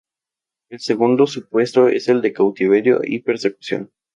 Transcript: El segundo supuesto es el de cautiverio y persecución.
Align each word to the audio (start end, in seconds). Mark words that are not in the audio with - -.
El 0.71 0.79
segundo 0.79 1.27
supuesto 1.27 1.87
es 1.87 2.07
el 2.09 2.21
de 2.23 2.33
cautiverio 2.33 3.01
y 3.03 3.19
persecución. 3.19 3.91